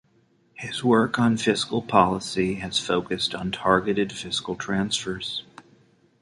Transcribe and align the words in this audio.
His 0.55 0.83
work 0.83 1.19
on 1.19 1.37
fiscal 1.37 1.79
policy 1.83 2.55
has 2.55 2.79
focused 2.79 3.35
on 3.35 3.51
targeted 3.51 4.11
fiscal 4.11 4.55
transfers. 4.55 5.43